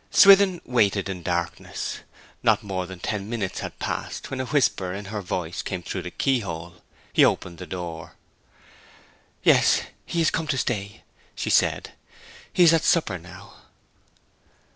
Swithin 0.09 0.61
waited 0.65 1.09
in 1.09 1.21
darkness. 1.21 1.99
Not 2.41 2.63
more 2.63 2.87
than 2.87 2.97
ten 2.99 3.29
minutes 3.29 3.59
had 3.59 3.77
passed 3.77 4.31
when 4.31 4.39
a 4.39 4.47
whisper 4.47 4.91
in 4.93 5.05
her 5.13 5.21
voice 5.21 5.61
came 5.61 5.83
through 5.83 6.01
the 6.01 6.09
keyhole. 6.09 6.81
He 7.13 7.23
opened 7.23 7.59
the 7.59 7.67
door. 7.67 8.13
'Yes; 9.43 9.83
he 10.07 10.19
is 10.19 10.31
come 10.31 10.47
to 10.47 10.57
stay!' 10.57 11.03
she 11.35 11.51
said. 11.51 11.91
'He 12.51 12.63
is 12.63 12.73
at 12.73 12.81
supper 12.83 13.19
now.' 13.19 13.53